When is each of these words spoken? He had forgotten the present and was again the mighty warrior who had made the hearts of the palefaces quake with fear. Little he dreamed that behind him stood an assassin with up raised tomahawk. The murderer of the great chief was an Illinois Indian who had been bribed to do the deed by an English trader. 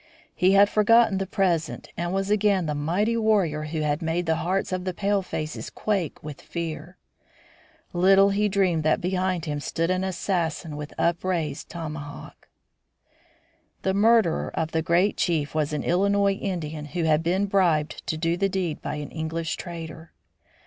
He 0.33 0.53
had 0.53 0.67
forgotten 0.67 1.19
the 1.19 1.27
present 1.27 1.89
and 1.95 2.11
was 2.11 2.31
again 2.31 2.65
the 2.65 2.73
mighty 2.73 3.15
warrior 3.15 3.65
who 3.65 3.81
had 3.81 4.01
made 4.01 4.25
the 4.25 4.37
hearts 4.37 4.71
of 4.71 4.83
the 4.83 4.95
palefaces 4.95 5.69
quake 5.69 6.23
with 6.23 6.41
fear. 6.41 6.97
Little 7.93 8.31
he 8.31 8.49
dreamed 8.49 8.81
that 8.81 8.99
behind 8.99 9.45
him 9.45 9.59
stood 9.59 9.91
an 9.91 10.03
assassin 10.03 10.75
with 10.75 10.91
up 10.97 11.23
raised 11.23 11.69
tomahawk. 11.69 12.47
The 13.83 13.93
murderer 13.93 14.49
of 14.55 14.71
the 14.71 14.81
great 14.81 15.17
chief 15.17 15.53
was 15.53 15.71
an 15.71 15.83
Illinois 15.83 16.33
Indian 16.33 16.85
who 16.85 17.03
had 17.03 17.21
been 17.21 17.45
bribed 17.45 18.07
to 18.07 18.17
do 18.17 18.37
the 18.37 18.49
deed 18.49 18.81
by 18.81 18.95
an 18.95 19.11
English 19.11 19.55
trader. 19.55 20.13